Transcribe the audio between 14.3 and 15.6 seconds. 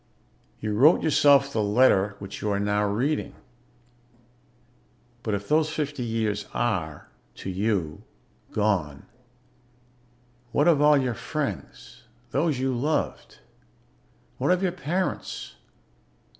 What of your parents?